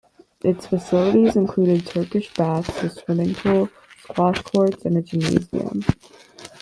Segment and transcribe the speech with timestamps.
[0.43, 3.69] Its facilities included Turkish baths, a swimming pool,
[4.01, 5.83] squash courts and a gymnasium.